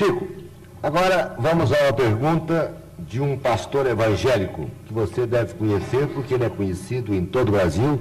Chico, 0.00 0.26
agora 0.82 1.36
vamos 1.38 1.70
a 1.70 1.82
uma 1.82 1.92
pergunta 1.92 2.74
de 2.98 3.20
um 3.20 3.36
pastor 3.36 3.86
evangélico 3.86 4.70
que 4.86 4.94
você 4.94 5.26
deve 5.26 5.52
conhecer 5.52 6.06
porque 6.06 6.32
ele 6.32 6.44
é 6.44 6.48
conhecido 6.48 7.14
em 7.14 7.26
todo 7.26 7.50
o 7.50 7.52
Brasil, 7.52 8.00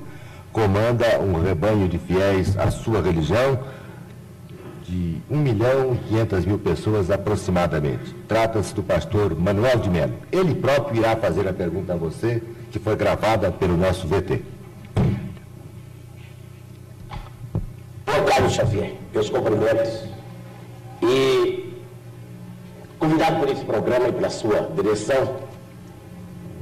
comanda 0.54 1.20
um 1.20 1.42
rebanho 1.42 1.90
de 1.90 1.98
fiéis 1.98 2.58
à 2.58 2.72
sua 2.72 3.02
religião 3.02 3.60
de 4.84 5.18
1 5.30 5.38
milhão 5.40 5.94
e 5.94 6.08
500 6.08 6.46
mil 6.46 6.58
pessoas 6.58 7.12
aproximadamente. 7.12 8.16
Trata-se 8.30 8.74
do 8.74 8.82
pastor 8.82 9.38
Manuel 9.38 9.80
de 9.80 9.90
Mello. 9.90 10.14
Ele 10.32 10.56
próprio 10.56 11.02
irá 11.02 11.18
fazer 11.18 11.50
a 11.50 11.54
pergunta 11.54 11.92
a 11.92 11.98
você, 11.98 12.42
que 12.72 12.80
foi 12.80 12.96
gravada 12.96 13.52
pelo 13.52 13.76
nosso 13.76 14.08
VT. 14.08 14.42
Boa 18.06 18.22
tarde, 18.22 18.54
Xavier. 18.54 18.94
Meus 19.14 19.30
cumprimentos. 19.30 20.08
E 21.02 21.29
convidado 23.30 23.40
por 23.40 23.50
esse 23.50 23.66
programa 23.66 24.08
e 24.08 24.12
pela 24.12 24.30
sua 24.30 24.70
direção 24.76 25.36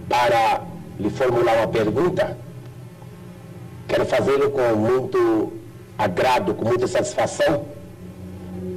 para 0.10 0.62
lhe 1.00 1.10
formular 1.10 1.58
uma 1.58 1.68
pergunta, 1.68 2.38
quero 3.88 4.06
fazê-lo 4.06 4.52
com 4.52 4.76
muito 4.76 5.54
agrado, 5.98 6.54
com 6.54 6.66
muita 6.66 6.88
satisfação 6.88 7.66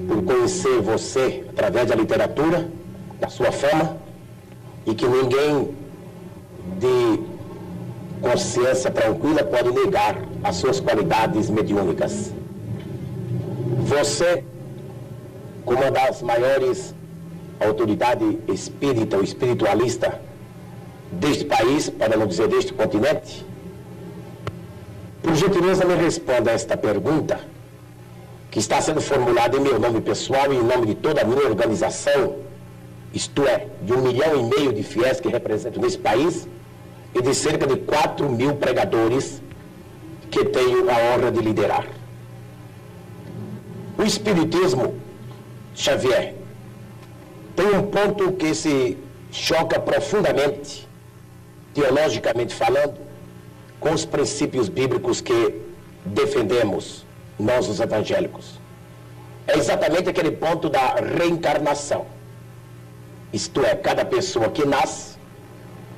por 0.09 0.23
conhecer 0.25 0.81
você 0.81 1.45
através 1.51 1.89
da 1.89 1.95
literatura, 1.95 2.69
da 3.19 3.29
sua 3.29 3.53
fama, 3.53 3.97
e 4.87 4.95
que 4.95 5.07
ninguém 5.07 5.75
de 6.79 7.21
consciência 8.21 8.91
tranquila 8.91 9.45
pode 9.45 9.71
negar 9.73 10.19
as 10.43 10.57
suas 10.57 10.81
qualidades 10.81 11.49
mediúnicas. 11.49 12.33
Você, 13.85 14.45
como 15.65 15.81
uma 15.81 15.91
das 15.91 16.23
maiores 16.23 16.95
autoridades 17.61 18.37
espírita 18.49 19.17
ou 19.17 19.23
espiritualista 19.23 20.21
deste 21.13 21.45
país, 21.45 21.91
para 21.91 22.17
não 22.17 22.27
dizer 22.27 22.49
deste 22.49 22.73
continente, 22.73 23.45
por 25.23 25.35
gentileza 25.35 25.85
me 25.85 25.95
responda 25.95 26.51
a 26.51 26.55
esta 26.55 26.77
pergunta 26.77 27.41
que 28.51 28.59
está 28.59 28.81
sendo 28.81 29.01
formulado 29.01 29.57
em 29.57 29.61
meu 29.61 29.79
nome 29.79 30.01
pessoal 30.01 30.53
e 30.53 30.57
em 30.57 30.63
nome 30.63 30.87
de 30.87 30.95
toda 30.95 31.21
a 31.21 31.25
minha 31.25 31.47
organização, 31.47 32.37
isto 33.13 33.47
é, 33.47 33.67
de 33.83 33.93
um 33.93 34.03
milhão 34.03 34.37
e 34.37 34.43
meio 34.43 34.73
de 34.73 34.83
fiéis 34.83 35.21
que 35.21 35.29
represento 35.29 35.81
nesse 35.81 35.99
país 35.99 36.49
e 37.15 37.21
de 37.21 37.35
cerca 37.35 37.67
de 37.67 37.77
4 37.77 38.29
mil 38.29 38.55
pregadores 38.57 39.43
que 40.31 40.45
tenho 40.45 40.89
a 40.91 40.95
honra 40.95 41.31
de 41.31 41.41
liderar. 41.41 41.87
O 43.99 44.03
Espiritismo, 44.03 44.95
Xavier, 45.75 46.35
tem 47.61 47.77
um 47.77 47.83
ponto 47.83 48.33
que 48.33 48.55
se 48.55 48.97
choca 49.31 49.79
profundamente, 49.79 50.89
teologicamente 51.75 52.55
falando, 52.55 52.97
com 53.79 53.93
os 53.93 54.07
princípios 54.07 54.71
bíblicos 54.71 55.21
que 55.21 55.61
defendemos 56.03 57.05
nós 57.39 57.69
os 57.69 57.79
evangélicos. 57.79 58.59
É 59.47 59.59
exatamente 59.59 60.09
aquele 60.09 60.31
ponto 60.31 60.71
da 60.71 60.95
reencarnação. 60.95 62.07
Isto 63.31 63.63
é, 63.63 63.75
cada 63.75 64.07
pessoa 64.07 64.49
que 64.49 64.65
nasce 64.65 65.19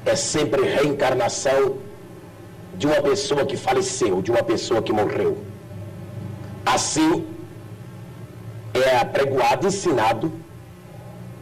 é 0.05 0.17
sempre 0.17 0.63
reencarnação 0.63 1.77
de 2.77 2.89
uma 2.89 3.01
pessoa 3.01 3.47
que 3.47 3.57
faleceu, 3.57 4.21
de 4.21 4.33
uma 4.33 4.43
pessoa 4.43 4.83
que 4.83 4.93
morreu. 4.93 5.39
Assim, 6.67 7.25
é 8.75 8.97
apregoado, 8.97 9.69
ensinado 9.69 10.42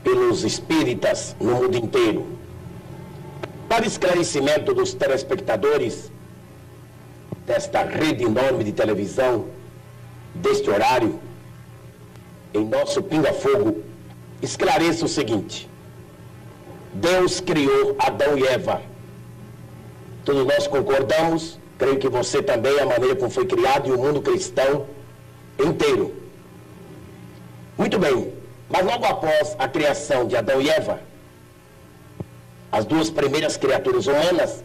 pelos 0.02 0.44
espíritas 0.44 1.36
no 1.40 1.54
mundo 1.54 1.76
inteiro. 1.76 2.26
Para 3.68 3.86
esclarecimento 3.86 4.74
dos 4.74 4.94
telespectadores 4.94 6.10
desta 7.46 7.82
rede 7.82 8.24
enorme 8.24 8.64
de 8.64 8.72
televisão, 8.72 9.46
deste 10.34 10.68
horário, 10.70 11.20
em 12.52 12.64
nosso 12.64 13.02
pinga-fogo, 13.02 13.82
esclareça 14.42 15.04
o 15.04 15.08
seguinte: 15.08 15.68
Deus 16.92 17.40
criou 17.40 17.96
Adão 17.98 18.36
e 18.36 18.44
Eva. 18.46 18.82
Todos 20.24 20.46
nós 20.46 20.66
concordamos, 20.66 21.58
creio 21.78 21.98
que 21.98 22.08
você 22.08 22.42
também, 22.42 22.78
a 22.78 22.86
maneira 22.86 23.16
como 23.16 23.30
foi 23.30 23.46
criado 23.46 23.88
e 23.88 23.92
o 23.92 23.98
mundo 23.98 24.20
cristão 24.20 24.86
inteiro. 25.58 26.14
Muito 27.78 27.98
bem, 27.98 28.32
mas 28.70 28.86
logo 28.86 29.04
após 29.04 29.56
a 29.58 29.66
criação 29.66 30.26
de 30.26 30.36
Adão 30.36 30.62
e 30.62 30.70
Eva, 30.70 31.00
as 32.70 32.84
duas 32.84 33.10
primeiras 33.10 33.56
criaturas 33.56 34.06
humanas, 34.06 34.62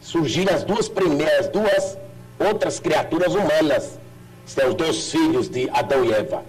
surgiram 0.00 0.52
as 0.52 0.64
duas 0.64 0.88
primeiras, 0.88 1.48
duas 1.48 1.96
outras 2.38 2.80
criaturas 2.80 3.34
humanas, 3.34 3.98
são 4.44 4.68
os 4.68 4.74
dois 4.74 5.10
filhos 5.12 5.48
de 5.48 5.70
Adão 5.70 6.04
e 6.04 6.12
Eva, 6.12 6.42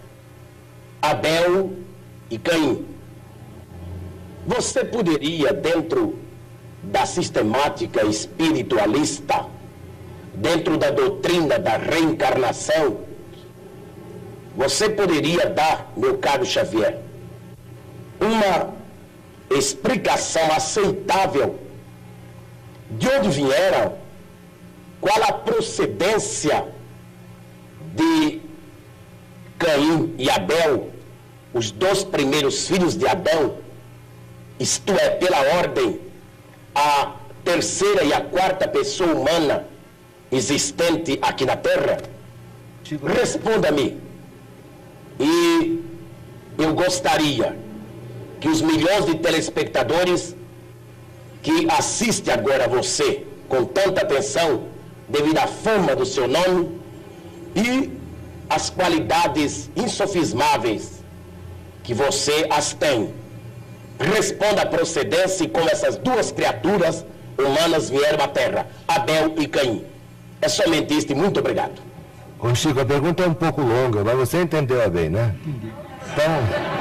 Abel 1.01 1.71
e 2.31 2.37
Caim. 2.39 2.85
Você 4.47 4.83
poderia, 4.83 5.53
dentro 5.53 6.17
da 6.81 7.05
sistemática 7.05 8.03
espiritualista, 8.05 9.45
dentro 10.33 10.77
da 10.77 10.89
doutrina 10.89 11.59
da 11.59 11.77
reencarnação, 11.77 13.08
você 14.55 14.89
poderia 14.89 15.47
dar, 15.49 15.91
meu 15.95 16.17
caro 16.17 16.45
Xavier, 16.45 16.97
uma 18.19 18.73
explicação 19.49 20.51
aceitável 20.51 21.59
de 22.91 23.07
onde 23.07 23.29
vieram, 23.29 23.95
qual 24.99 25.23
a 25.23 25.31
procedência 25.31 26.67
de 27.95 28.41
Caim 29.57 30.13
e 30.17 30.29
Abel, 30.29 30.89
os 31.53 31.71
dois 31.71 32.03
primeiros 32.03 32.67
filhos 32.67 32.95
de 32.95 33.07
Adão, 33.07 33.57
isto 34.59 34.91
é, 34.93 35.09
pela 35.11 35.39
ordem, 35.57 35.99
a 36.75 37.13
terceira 37.43 38.03
e 38.03 38.13
a 38.13 38.21
quarta 38.21 38.67
pessoa 38.67 39.13
humana 39.13 39.65
existente 40.31 41.17
aqui 41.21 41.45
na 41.45 41.55
Terra? 41.55 41.97
Responda-me. 43.03 44.08
E 45.19 45.83
eu 46.57 46.73
gostaria 46.73 47.57
que 48.39 48.47
os 48.47 48.61
milhões 48.61 49.05
de 49.05 49.15
telespectadores 49.15 50.35
que 51.41 51.67
assistem 51.69 52.33
agora 52.33 52.67
você 52.67 53.25
com 53.47 53.65
tanta 53.65 54.01
atenção, 54.01 54.63
devido 55.07 55.39
à 55.39 55.47
fama 55.47 55.95
do 55.95 56.05
seu 56.05 56.27
nome, 56.27 56.79
e 57.55 57.91
as 58.49 58.69
qualidades 58.69 59.69
insofismáveis 59.75 61.03
que 61.83 61.93
você 61.93 62.47
as 62.49 62.73
tem. 62.73 63.13
Responda 63.99 64.61
a 64.61 64.65
procedência 64.65 65.43
e 65.43 65.49
como 65.49 65.69
essas 65.69 65.97
duas 65.97 66.31
criaturas 66.31 67.05
humanas 67.37 67.89
vieram 67.89 68.23
à 68.23 68.27
Terra, 68.27 68.67
Abel 68.87 69.33
e 69.37 69.47
Caim. 69.47 69.83
É 70.41 70.47
somente 70.47 70.95
isto 70.95 71.11
e 71.11 71.15
muito 71.15 71.39
obrigado. 71.39 71.88
Ô 72.39 72.55
Chico, 72.55 72.79
a 72.79 72.85
pergunta 72.85 73.23
é 73.23 73.27
um 73.27 73.33
pouco 73.33 73.61
longa, 73.61 74.03
mas 74.03 74.15
você 74.17 74.41
entendeu 74.41 74.89
bem, 74.89 75.09
né? 75.09 75.35
Entendi. 75.45 75.73
Então. 76.13 76.79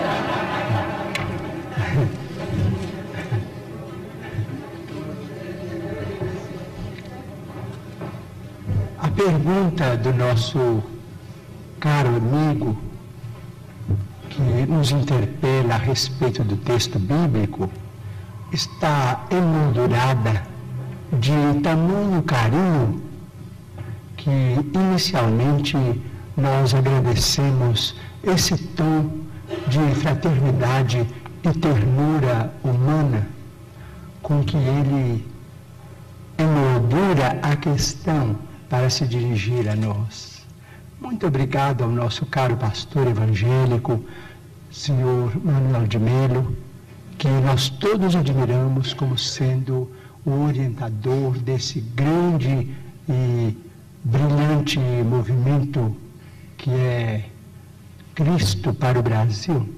pergunta 9.18 9.96
do 9.96 10.14
nosso 10.14 10.80
caro 11.80 12.08
amigo, 12.08 12.78
que 14.30 14.40
nos 14.40 14.92
interpela 14.92 15.74
a 15.74 15.78
respeito 15.78 16.44
do 16.44 16.56
texto 16.56 17.00
bíblico, 17.00 17.68
está 18.52 19.26
emoldurada 19.28 20.46
de 21.12 21.60
tamanho 21.62 22.22
carinho 22.22 23.02
que 24.18 24.30
inicialmente 24.74 25.76
nós 26.36 26.74
agradecemos 26.74 27.96
esse 28.22 28.56
tom 28.74 29.10
de 29.68 29.94
fraternidade 29.94 31.06
e 31.42 31.58
ternura 31.58 32.52
humana 32.62 33.26
com 34.22 34.44
que 34.44 34.56
ele 34.56 35.26
emoldura 36.36 37.38
a 37.42 37.56
questão 37.56 38.36
para 38.68 38.90
se 38.90 39.06
dirigir 39.06 39.68
a 39.68 39.74
nós. 39.74 40.46
Muito 41.00 41.26
obrigado 41.26 41.82
ao 41.82 41.90
nosso 41.90 42.26
caro 42.26 42.56
pastor 42.56 43.06
evangélico, 43.06 44.04
senhor 44.70 45.32
Manuel 45.42 45.86
de 45.86 45.98
Melo, 45.98 46.56
que 47.16 47.28
nós 47.28 47.68
todos 47.68 48.14
admiramos 48.14 48.92
como 48.92 49.16
sendo 49.16 49.90
o 50.26 50.44
orientador 50.44 51.38
desse 51.38 51.80
grande 51.80 52.68
e 53.08 53.56
brilhante 54.04 54.78
movimento 54.78 55.96
que 56.56 56.70
é 56.70 57.24
Cristo 58.14 58.74
para 58.74 58.98
o 58.98 59.02
Brasil. 59.02 59.74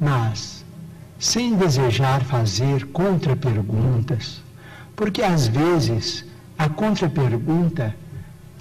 mas 0.00 0.64
sem 1.18 1.54
desejar 1.54 2.24
fazer 2.24 2.86
contra-perguntas, 2.88 4.42
porque 4.96 5.22
às 5.22 5.46
vezes 5.46 6.24
a 6.58 6.68
contra-pergunta 6.68 7.94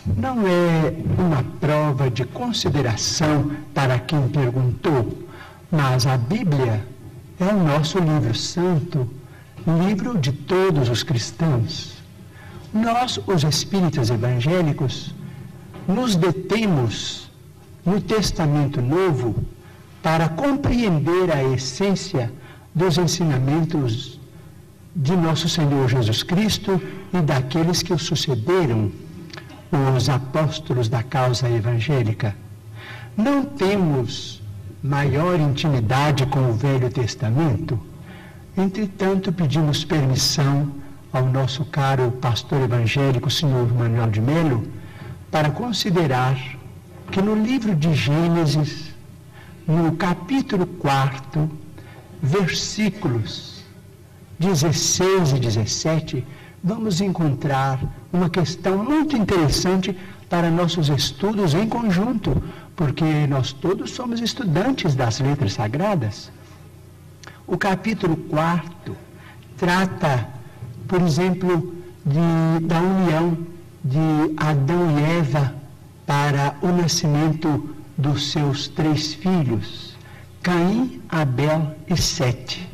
não 0.05 0.45
é 0.47 0.93
uma 1.17 1.43
prova 1.59 2.11
de 2.11 2.23
consideração 2.25 3.51
para 3.73 3.97
quem 3.97 4.27
perguntou, 4.27 5.27
mas 5.71 6.05
a 6.05 6.17
Bíblia 6.17 6.85
é 7.39 7.45
o 7.45 7.63
nosso 7.63 7.97
livro 7.97 8.35
santo, 8.35 9.09
livro 9.87 10.17
de 10.19 10.31
todos 10.31 10.89
os 10.89 11.01
cristãos. 11.01 12.00
Nós, 12.73 13.19
os 13.27 13.43
espíritas 13.43 14.09
evangélicos, 14.09 15.13
nos 15.87 16.15
detemos 16.15 17.29
no 17.85 17.99
Testamento 17.99 18.81
Novo 18.81 19.35
para 20.01 20.29
compreender 20.29 21.31
a 21.31 21.43
essência 21.43 22.31
dos 22.73 22.97
ensinamentos 22.97 24.19
de 24.95 25.15
nosso 25.15 25.49
Senhor 25.49 25.89
Jesus 25.89 26.23
Cristo 26.23 26.81
e 27.13 27.21
daqueles 27.21 27.83
que 27.83 27.93
o 27.93 27.99
sucederam, 27.99 28.91
os 29.95 30.09
apóstolos 30.09 30.87
da 30.87 31.03
causa 31.03 31.49
evangélica. 31.49 32.35
Não 33.17 33.43
temos 33.43 34.41
maior 34.81 35.39
intimidade 35.39 36.25
com 36.25 36.49
o 36.49 36.53
Velho 36.53 36.89
Testamento, 36.89 37.79
entretanto, 38.57 39.31
pedimos 39.31 39.83
permissão 39.83 40.80
ao 41.11 41.25
nosso 41.25 41.65
caro 41.65 42.11
pastor 42.11 42.61
evangélico, 42.61 43.29
senhor 43.29 43.71
Manuel 43.73 44.09
de 44.09 44.21
Melo, 44.21 44.67
para 45.29 45.49
considerar 45.49 46.37
que 47.11 47.21
no 47.21 47.35
livro 47.35 47.75
de 47.75 47.93
Gênesis, 47.93 48.93
no 49.67 49.91
capítulo 49.97 50.65
4, 50.65 51.49
versículos 52.21 53.63
16 54.39 55.33
e 55.33 55.39
17, 55.39 56.25
vamos 56.63 57.01
encontrar 57.01 57.79
uma 58.11 58.29
questão 58.29 58.83
muito 58.83 59.17
interessante 59.17 59.95
para 60.29 60.49
nossos 60.49 60.87
estudos 60.89 61.53
em 61.53 61.67
conjunto, 61.67 62.41
porque 62.75 63.27
nós 63.27 63.51
todos 63.51 63.91
somos 63.91 64.21
estudantes 64.21 64.95
das 64.95 65.19
letras 65.19 65.53
sagradas. 65.53 66.31
O 67.45 67.57
capítulo 67.57 68.15
4 68.15 68.95
trata, 69.57 70.27
por 70.91 71.01
exemplo, 71.03 71.73
de, 72.05 72.65
da 72.65 72.81
união 72.81 73.37
de 73.81 74.33
Adão 74.35 74.99
e 74.99 75.19
Eva 75.19 75.55
para 76.05 76.57
o 76.61 76.67
nascimento 76.67 77.73
dos 77.97 78.29
seus 78.33 78.67
três 78.67 79.13
filhos, 79.13 79.95
Caim, 80.43 81.01
Abel 81.07 81.77
e 81.87 81.95
Sete. 81.95 82.67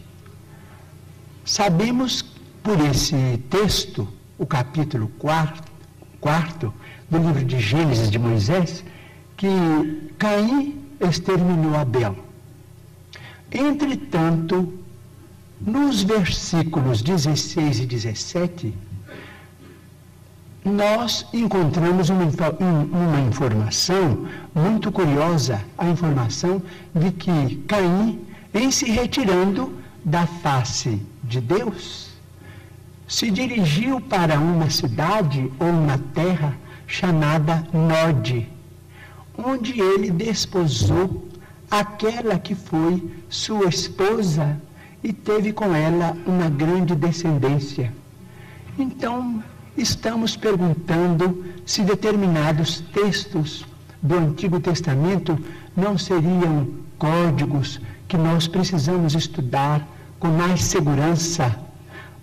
Sabemos 1.45 2.23
por 2.63 2.79
esse 2.79 3.37
texto, 3.51 4.07
o 4.35 4.47
capítulo 4.47 5.11
4, 5.19 5.71
quarto 6.19 6.73
do 7.11 7.19
livro 7.19 7.45
de 7.45 7.59
Gênesis 7.59 8.09
de 8.09 8.17
Moisés, 8.17 8.83
que 9.35 10.09
Caim 10.17 10.75
exterminou 10.99 11.75
Abel. 11.75 12.17
Entretanto, 13.51 14.73
nos 15.59 16.03
versículos 16.03 17.01
16 17.01 17.79
e 17.79 17.85
17, 17.85 18.73
nós 20.63 21.25
encontramos 21.33 22.09
uma, 22.09 22.25
uma, 22.59 23.19
informação 23.21 24.27
muito 24.53 24.91
curiosa, 24.91 25.61
a 25.77 25.87
informação 25.87 26.61
de 26.93 27.11
que 27.11 27.55
Caim, 27.67 28.19
em 28.53 28.69
se 28.69 28.85
retirando 28.91 29.73
da 30.03 30.27
face 30.27 31.01
de 31.23 31.39
Deus, 31.39 32.09
se 33.07 33.31
dirigiu 33.31 34.01
para 34.01 34.39
uma 34.39 34.69
cidade 34.69 35.51
ou 35.59 35.69
uma 35.69 35.97
terra 36.13 36.53
chamada 36.85 37.65
Nod, 37.73 38.47
onde 39.37 39.79
ele 39.79 40.11
desposou 40.11 41.27
aquela 41.71 42.37
que 42.37 42.55
foi 42.55 43.09
sua 43.29 43.69
esposa 43.69 44.61
e 45.07 45.13
teve 45.13 45.53
com 45.53 45.73
ela 45.73 46.17
uma 46.25 46.49
grande 46.49 46.93
descendência. 46.93 47.93
Então, 48.77 49.41
estamos 49.77 50.35
perguntando 50.35 51.45
se 51.65 51.81
determinados 51.81 52.81
textos 52.93 53.65
do 54.01 54.15
Antigo 54.17 54.59
Testamento 54.59 55.39
não 55.73 55.97
seriam 55.97 56.67
códigos 56.97 57.79
que 58.05 58.17
nós 58.17 58.49
precisamos 58.49 59.15
estudar 59.15 59.87
com 60.19 60.27
mais 60.27 60.61
segurança 60.65 61.57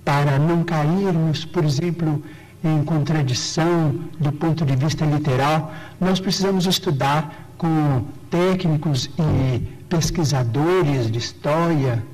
para 0.04 0.38
não 0.38 0.62
cairmos, 0.62 1.42
por 1.42 1.64
exemplo, 1.64 2.22
em 2.62 2.84
contradição 2.84 3.98
do 4.20 4.30
ponto 4.30 4.62
de 4.66 4.76
vista 4.76 5.06
literal. 5.06 5.72
Nós 5.98 6.20
precisamos 6.20 6.66
estudar 6.66 7.48
com 7.56 8.04
técnicos 8.28 9.08
e 9.18 9.66
pesquisadores 9.88 11.10
de 11.10 11.18
história 11.18 12.04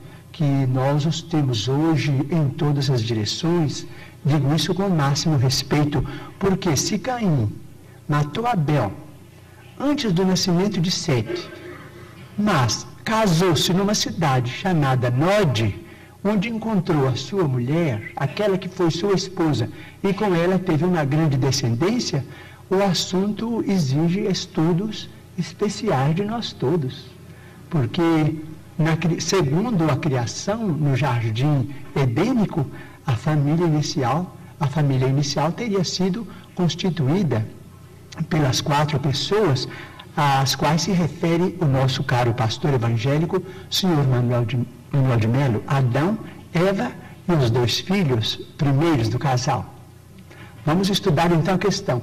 que 0.40 0.66
nós 0.78 1.04
os 1.04 1.20
temos 1.20 1.68
hoje 1.68 2.12
em 2.30 2.48
todas 2.48 2.88
as 2.88 3.02
direções 3.02 3.86
Digo 4.24 4.54
isso 4.54 4.74
com 4.74 4.86
o 4.86 4.96
máximo 4.96 5.36
respeito, 5.36 6.06
porque 6.38 6.76
se 6.76 6.98
Caim 6.98 7.50
matou 8.06 8.46
Abel 8.46 8.92
antes 9.78 10.12
do 10.12 10.26
nascimento 10.26 10.78
de 10.78 10.90
Sete, 10.90 11.50
mas 12.36 12.86
casou-se 13.02 13.72
numa 13.72 13.94
cidade 13.94 14.52
chamada 14.52 15.10
Nod, 15.10 15.74
onde 16.22 16.50
encontrou 16.50 17.08
a 17.08 17.16
sua 17.16 17.48
mulher, 17.48 18.12
aquela 18.14 18.58
que 18.58 18.68
foi 18.68 18.90
sua 18.90 19.14
esposa, 19.14 19.70
e 20.02 20.12
com 20.12 20.34
ela 20.34 20.58
teve 20.58 20.84
uma 20.84 21.04
grande 21.04 21.38
descendência, 21.38 22.22
o 22.68 22.76
assunto 22.82 23.64
exige 23.66 24.20
estudos 24.20 25.08
especiais 25.38 26.14
de 26.14 26.24
nós 26.24 26.52
todos. 26.52 27.06
Porque, 27.70 28.36
na, 28.80 28.96
segundo 29.20 29.90
a 29.90 29.96
criação 29.96 30.66
no 30.66 30.96
jardim 30.96 31.68
edênico, 31.94 32.66
a 33.06 33.12
família 33.12 33.66
inicial, 33.66 34.34
a 34.58 34.66
família 34.66 35.06
inicial 35.06 35.52
teria 35.52 35.84
sido 35.84 36.26
constituída 36.54 37.46
pelas 38.30 38.62
quatro 38.62 38.98
pessoas 38.98 39.68
às 40.16 40.54
quais 40.54 40.82
se 40.82 40.92
refere 40.92 41.58
o 41.60 41.66
nosso 41.66 42.02
caro 42.02 42.32
pastor 42.32 42.72
evangélico, 42.72 43.42
senhor 43.70 44.06
Manuel 44.08 44.46
de, 44.46 44.58
Manuel 44.90 45.18
de 45.18 45.28
Melo, 45.28 45.62
Adão, 45.66 46.18
Eva 46.52 46.90
e 47.28 47.32
os 47.32 47.50
dois 47.50 47.80
filhos 47.80 48.36
primeiros 48.56 49.08
do 49.08 49.18
casal. 49.18 49.74
Vamos 50.64 50.88
estudar 50.88 51.30
então 51.32 51.54
a 51.54 51.58
questão 51.58 52.02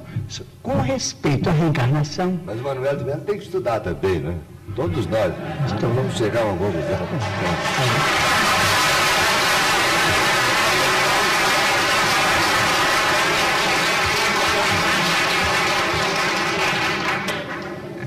com 0.62 0.80
respeito 0.80 1.48
à 1.48 1.52
reencarnação. 1.52 2.40
Mas 2.44 2.60
o 2.60 2.62
Manuel 2.62 2.96
de 2.96 3.04
Melo 3.04 3.20
tem 3.22 3.36
que 3.36 3.44
estudar 3.44 3.80
também, 3.80 4.20
né? 4.20 4.36
Todos 4.74 5.06
nós. 5.06 5.32
Então 5.76 5.90
vamos 5.94 6.16
chegar 6.16 6.42
a 6.42 6.44
uma 6.44 6.56
conclusão. 6.56 6.98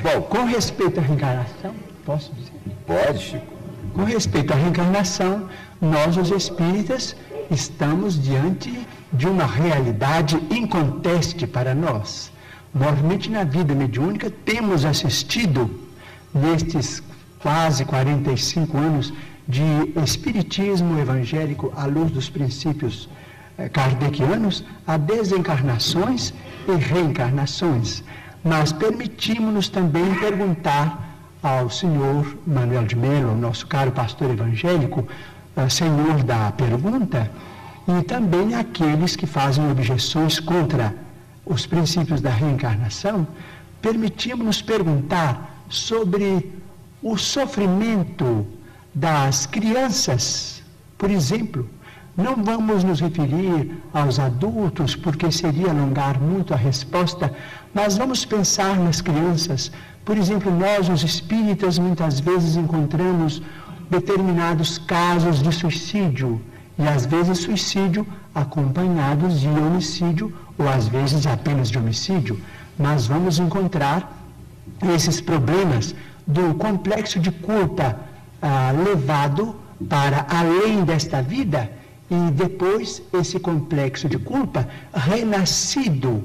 Bom, 0.02 0.22
com 0.24 0.46
respeito 0.46 1.00
à 1.00 1.04
reencarnação, 1.04 1.76
posso 2.06 2.34
dizer? 2.34 2.52
Pode, 2.88 3.20
Chico. 3.20 3.54
Com 3.94 4.04
respeito 4.04 4.52
à 4.52 4.56
reencarnação, 4.56 5.48
nós, 5.80 6.18
os 6.18 6.32
espíritas, 6.32 7.16
estamos 7.50 8.22
diante 8.22 8.88
de 9.14 9.28
uma 9.28 9.46
realidade 9.46 10.38
inconteste 10.50 11.46
para 11.46 11.76
nós. 11.76 12.32
Normalmente, 12.74 13.30
na 13.30 13.44
vida 13.44 13.76
mediúnica, 13.76 14.32
temos 14.46 14.86
assistido, 14.86 15.70
nestes 16.34 17.02
quase 17.40 17.86
45 17.86 18.78
anos 18.78 19.14
de 19.48 19.64
espiritismo 20.04 21.00
evangélico 21.00 21.74
à 21.76 21.86
luz 21.86 22.12
dos 22.12 22.30
princípios 22.30 23.10
eh, 23.58 23.68
kardecianos, 23.70 24.64
a 24.86 24.98
desencarnações 24.98 26.34
e 26.68 26.72
reencarnações. 26.74 28.04
Mas 28.44 28.72
permitimos-nos 28.72 29.70
também 29.70 30.14
perguntar 30.16 31.12
ao 31.44 31.70
senhor 31.70 32.38
Manuel 32.46 32.86
de 32.86 32.96
Mello, 32.96 33.36
nosso 33.36 33.66
caro 33.68 33.92
pastor 33.92 34.30
evangélico, 34.30 35.08
uh, 35.56 35.70
senhor 35.70 36.24
da 36.24 36.52
pergunta, 36.52 37.30
e 37.88 38.04
também 38.04 38.54
aqueles 38.54 39.16
que 39.16 39.26
fazem 39.26 39.70
objeções 39.70 40.40
contra 40.40 40.94
os 41.46 41.66
princípios 41.66 42.22
da 42.22 42.30
reencarnação, 42.30 43.28
permitimos-nos 43.82 44.62
perguntar 44.62 45.51
sobre 45.72 46.52
o 47.02 47.18
sofrimento 47.18 48.46
das 48.94 49.46
crianças, 49.46 50.62
por 50.98 51.10
exemplo, 51.10 51.68
não 52.16 52.44
vamos 52.44 52.84
nos 52.84 53.00
referir 53.00 53.72
aos 53.94 54.20
adultos, 54.20 54.96
porque 54.96 55.32
seria 55.32 55.70
alongar 55.70 56.20
muito 56.20 56.54
a 56.54 56.58
resposta, 56.58 57.34
mas 57.74 57.98
vamos 57.98 58.26
pensar 58.26 58.78
nas 58.78 59.00
crianças. 59.00 59.72
Por 60.04 60.18
exemplo, 60.18 60.52
nós, 60.52 60.90
os 60.90 61.04
espíritas, 61.04 61.80
muitas 61.80 62.20
vezes 62.20 62.58
encontramos 62.58 63.42
determinados 63.90 64.78
casos 64.78 65.42
de 65.42 65.52
suicídio, 65.54 66.42
e 66.78 66.84
às 66.88 67.06
vezes 67.06 67.40
suicídio 67.40 68.06
acompanhados 68.36 69.40
de 69.40 69.48
homicídio, 69.48 70.34
ou 70.58 70.68
às 70.68 70.88
vezes 70.88 71.26
apenas 71.26 71.70
de 71.70 71.78
homicídio. 71.78 72.40
Mas 72.78 73.08
vamos 73.08 73.40
encontrar 73.40 74.21
esses 74.90 75.22
problemas 75.22 75.96
do 76.26 76.56
complexo 76.56 77.20
de 77.20 77.32
culpa 77.32 78.00
ah, 78.42 78.72
levado 78.72 79.56
para 79.90 80.26
além 80.30 80.84
desta 80.84 81.22
vida 81.22 81.70
e 82.10 82.32
depois 82.32 83.02
esse 83.14 83.40
complexo 83.40 84.10
de 84.10 84.18
culpa 84.18 84.68
renascido 84.94 86.24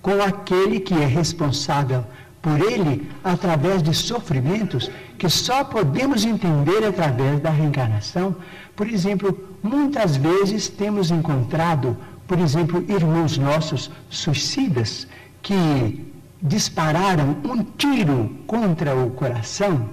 com 0.00 0.22
aquele 0.22 0.80
que 0.80 0.94
é 0.94 1.06
responsável 1.06 2.04
por 2.40 2.60
ele 2.60 3.10
através 3.24 3.82
de 3.82 3.94
sofrimentos 3.94 4.90
que 5.18 5.28
só 5.28 5.64
podemos 5.64 6.24
entender 6.24 6.84
através 6.84 7.40
da 7.40 7.50
reencarnação. 7.50 8.36
Por 8.76 8.86
exemplo, 8.86 9.48
muitas 9.62 10.16
vezes 10.16 10.68
temos 10.68 11.10
encontrado, 11.10 11.96
por 12.28 12.38
exemplo, 12.38 12.84
irmãos 12.86 13.38
nossos 13.38 13.90
suicidas 14.10 15.06
que 15.42 16.13
dispararam 16.44 17.38
um 17.42 17.64
tiro 17.64 18.30
contra 18.46 18.94
o 18.94 19.10
coração 19.12 19.88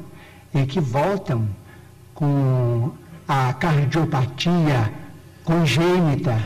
e 0.54 0.66
que 0.66 0.82
voltam 0.82 1.48
com 2.14 2.92
a 3.26 3.54
cardiopatia 3.54 4.92
congênita 5.46 6.38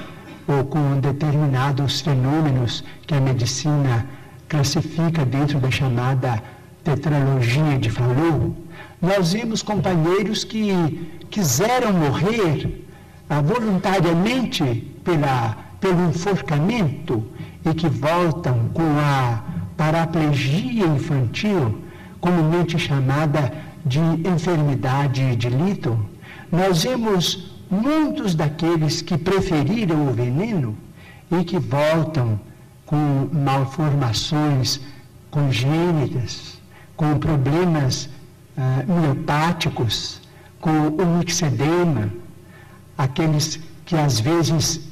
ou 0.48 0.64
com 0.66 1.00
determinados 1.00 2.02
fenômenos 2.02 2.84
que 3.08 3.16
a 3.16 3.20
medicina 3.20 4.06
classifica 4.48 5.26
dentro 5.26 5.60
da 5.60 5.72
chamada 5.72 6.42
tetralogia 6.84 7.80
de 7.80 7.90
Fallot, 7.90 8.54
nós 9.02 9.34
vimos 9.34 9.64
companheiros 9.64 10.44
que 10.44 11.26
quiseram 11.32 11.92
morrer 11.92 12.86
voluntariamente 13.44 14.64
pela, 15.04 15.58
pelo 15.80 16.10
enforcamento 16.10 17.26
e 17.66 17.74
que 17.74 17.90
voltam 17.90 18.70
com 18.72 18.84
a 19.00 19.55
paraplegia 19.78 20.86
infantil, 20.88 21.82
comumente 22.20 22.78
chamada 22.80 23.52
de 23.86 24.00
enfermidade 24.00 25.36
de 25.36 25.50
Litton. 25.50 26.00
Nós 26.52 26.84
vemos 26.84 27.56
muitos 27.70 28.36
daqueles 28.36 29.02
que 29.02 29.18
preferiram 29.18 30.08
o 30.08 30.14
veneno 30.14 30.76
e 31.32 31.44
que 31.44 31.60
voltam 31.60 32.40
com 32.86 33.30
malformações 33.32 34.80
congênitas, 35.30 36.60
com 36.96 37.18
problemas 37.20 38.06
uh, 38.58 39.02
miopáticos, 39.02 40.22
com 40.60 40.88
o 40.88 41.18
mixedema, 41.18 42.10
aqueles 42.98 43.60
que 43.86 43.96
às 43.96 44.20
vezes 44.20 44.90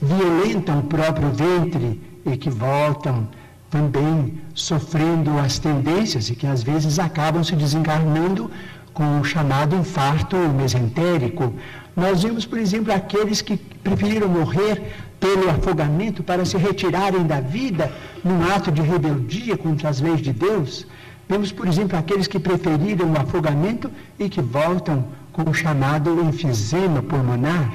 violentam 0.00 0.80
o 0.80 0.82
próprio 0.84 1.30
ventre 1.30 2.00
e 2.26 2.36
que 2.36 2.50
voltam 2.50 3.28
também 3.70 4.40
sofrendo 4.54 5.38
as 5.38 5.58
tendências 5.58 6.30
e 6.30 6.34
que 6.34 6.46
às 6.46 6.62
vezes 6.62 6.98
acabam 6.98 7.44
se 7.44 7.54
desencarnando 7.54 8.50
com 8.94 9.20
o 9.20 9.24
chamado 9.24 9.76
infarto 9.76 10.36
mesentérico. 10.36 11.54
Nós 11.94 12.22
vimos, 12.22 12.46
por 12.46 12.58
exemplo, 12.58 12.92
aqueles 12.92 13.42
que 13.42 13.56
preferiram 13.56 14.28
morrer 14.28 14.94
pelo 15.20 15.50
afogamento 15.50 16.22
para 16.22 16.44
se 16.44 16.56
retirarem 16.56 17.26
da 17.26 17.40
vida 17.40 17.92
num 18.24 18.42
ato 18.54 18.70
de 18.70 18.82
rebeldia 18.82 19.56
contra 19.56 19.88
as 19.88 20.00
leis 20.00 20.20
de 20.20 20.32
Deus. 20.32 20.86
Vemos, 21.28 21.52
por 21.52 21.68
exemplo, 21.68 21.98
aqueles 21.98 22.26
que 22.26 22.38
preferiram 22.38 23.12
o 23.12 23.20
afogamento 23.20 23.90
e 24.18 24.28
que 24.28 24.40
voltam 24.40 25.04
com 25.32 25.50
o 25.50 25.54
chamado 25.54 26.20
enfisema 26.22 27.02
pulmonar. 27.02 27.70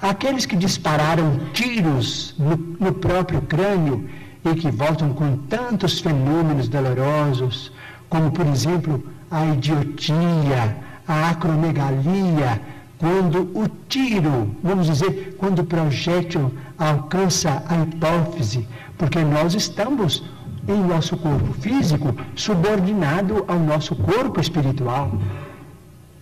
Aqueles 0.00 0.44
que 0.44 0.54
dispararam 0.54 1.40
tiros 1.52 2.34
no, 2.38 2.56
no 2.78 2.92
próprio 2.92 3.40
crânio 3.42 4.08
e 4.44 4.54
que 4.54 4.70
voltam 4.70 5.12
com 5.12 5.36
tantos 5.36 6.00
fenômenos 6.00 6.68
dolorosos, 6.68 7.72
como, 8.08 8.30
por 8.30 8.46
exemplo, 8.46 9.04
a 9.30 9.46
idiotia, 9.46 10.76
a 11.06 11.30
acromegalia, 11.30 12.60
quando 12.98 13.50
o 13.54 13.68
tiro, 13.88 14.54
vamos 14.62 14.86
dizer, 14.86 15.36
quando 15.38 15.60
o 15.60 15.64
projétil 15.64 16.52
alcança 16.76 17.62
a 17.68 17.76
hipófise, 17.82 18.66
porque 18.96 19.20
nós 19.20 19.54
estamos 19.54 20.24
em 20.66 20.82
nosso 20.82 21.16
corpo 21.16 21.52
físico 21.54 22.14
subordinado 22.34 23.44
ao 23.46 23.58
nosso 23.58 23.94
corpo 23.94 24.40
espiritual. 24.40 25.12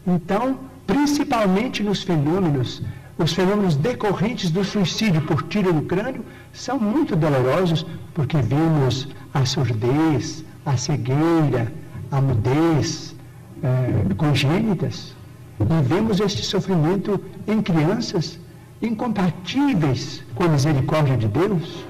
Então, 0.07 0.59
principalmente 0.87 1.83
nos 1.83 2.03
fenômenos, 2.03 2.83
os 3.19 3.33
fenômenos 3.33 3.77
decorrentes 3.77 4.51
do 4.51 4.63
suicídio 4.63 5.23
por 5.23 5.43
tiro 5.45 5.73
no 5.73 5.83
crânio 5.83 6.25
são 6.53 6.79
muito 6.79 7.17
dolorosos, 7.17 7.87
porque 8.13 8.37
vemos 8.39 9.09
a 9.33 9.45
surdez, 9.47 10.45
a 10.65 10.77
cegueira, 10.77 11.73
a 12.11 12.21
mudez 12.21 13.15
é, 13.63 14.15
congênitas. 14.15 15.15
E 15.59 15.83
vemos 15.83 16.21
este 16.21 16.43
sofrimento 16.43 17.19
em 17.47 17.63
crianças 17.63 18.39
incompatíveis 18.83 20.23
com 20.35 20.45
a 20.45 20.49
misericórdia 20.49 21.17
de 21.17 21.27
Deus, 21.27 21.87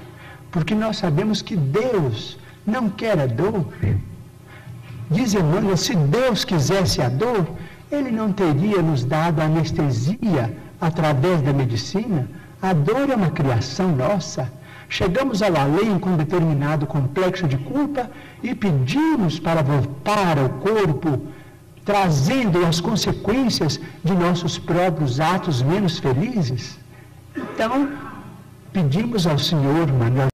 porque 0.49 0.73
nós 0.73 0.97
sabemos 0.97 1.41
que 1.41 1.57
Deus 1.57 2.39
não 2.65 2.89
quer 2.89 3.19
a 3.19 3.27
dor. 3.27 3.67
Diz 5.11 5.33
Emmanuel, 5.33 5.75
se 5.75 5.93
Deus 5.93 6.45
quisesse 6.45 7.01
a 7.01 7.09
dor, 7.09 7.45
Ele 7.91 8.11
não 8.11 8.31
teria 8.31 8.81
nos 8.81 9.03
dado 9.03 9.41
anestesia 9.41 10.55
através 10.79 11.41
da 11.41 11.53
medicina. 11.53 12.27
A 12.61 12.73
dor 12.73 13.09
é 13.09 13.15
uma 13.15 13.31
criação 13.31 13.95
nossa. 13.95 14.51
Chegamos 14.89 15.41
ao 15.41 15.55
além 15.55 15.99
com 15.99 16.11
um 16.11 16.17
determinado 16.17 16.85
complexo 16.85 17.47
de 17.47 17.57
culpa 17.57 18.09
e 18.41 18.55
pedimos 18.55 19.39
para 19.39 19.61
voltar 19.61 20.37
ao 20.37 20.49
corpo 20.49 21.21
trazendo 21.83 22.65
as 22.65 22.81
consequências 22.81 23.79
de 24.03 24.13
nossos 24.13 24.57
próprios 24.57 25.19
atos 25.19 25.61
menos 25.61 25.99
felizes? 25.99 26.77
Então, 27.35 27.89
pedimos 28.73 29.25
ao 29.25 29.39
Senhor, 29.39 29.87
Manuel 29.87 30.27